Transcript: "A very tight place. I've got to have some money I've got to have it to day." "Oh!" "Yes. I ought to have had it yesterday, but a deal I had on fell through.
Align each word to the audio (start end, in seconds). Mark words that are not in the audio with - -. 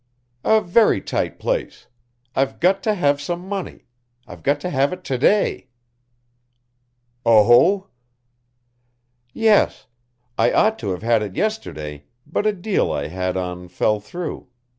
"A 0.43 0.61
very 0.61 0.99
tight 0.99 1.37
place. 1.37 1.85
I've 2.35 2.59
got 2.59 2.81
to 2.81 2.95
have 2.95 3.21
some 3.21 3.47
money 3.47 3.85
I've 4.25 4.41
got 4.41 4.59
to 4.61 4.71
have 4.71 4.91
it 4.91 5.03
to 5.03 5.17
day." 5.19 5.67
"Oh!" 7.23 7.85
"Yes. 9.31 9.85
I 10.39 10.51
ought 10.53 10.79
to 10.79 10.89
have 10.89 11.03
had 11.03 11.21
it 11.21 11.35
yesterday, 11.35 12.05
but 12.25 12.47
a 12.47 12.51
deal 12.51 12.91
I 12.91 13.09
had 13.09 13.37
on 13.37 13.67
fell 13.67 13.99
through. 13.99 14.47